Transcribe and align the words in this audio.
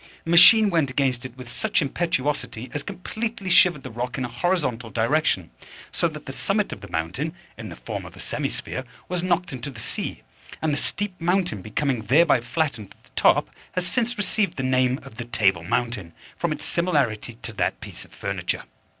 The 0.23 0.31
machine 0.31 0.71
went 0.71 0.89
against 0.89 1.25
it 1.27 1.37
with 1.37 1.47
such 1.47 1.79
impetuosity 1.79 2.71
as 2.73 2.81
completely 2.81 3.51
shivered 3.51 3.83
the 3.83 3.91
rock 3.91 4.17
in 4.17 4.25
a 4.25 4.29
horizontal 4.29 4.89
direction; 4.89 5.51
so 5.91 6.07
that 6.07 6.25
the 6.25 6.31
summit 6.31 6.73
of 6.73 6.81
the 6.81 6.87
mountain, 6.89 7.35
in 7.55 7.69
the 7.69 7.75
form 7.75 8.03
of 8.03 8.15
a 8.17 8.19
semi 8.19 8.49
sphere, 8.49 8.83
was 9.07 9.21
knocked 9.21 9.53
into 9.53 9.69
the 9.69 9.79
sea, 9.79 10.23
and 10.59 10.73
the 10.73 10.77
steep 10.77 11.21
mountain 11.21 11.61
becoming 11.61 12.01
thereby 12.01 12.41
flattened 12.41 12.95
at 12.97 13.03
the 13.03 13.09
top, 13.15 13.51
has 13.73 13.85
since 13.85 14.17
received 14.17 14.57
the 14.57 14.63
name 14.63 14.99
of 15.03 15.17
the 15.17 15.25
Table 15.25 15.61
Mountain, 15.63 16.13
from 16.35 16.51
its 16.51 16.65
similarity 16.65 17.35
to 17.43 17.53
that 17.53 17.79
piece 17.79 18.03
of 18.03 18.11
furniture. 18.11 18.63